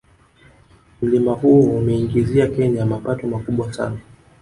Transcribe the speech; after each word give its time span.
Mlima 1.01 1.33
huo 1.33 1.59
umeiingizia 1.77 2.47
kenya 2.47 2.85
mapato 2.85 3.27
makubwa 3.27 3.73
sana 3.73 3.97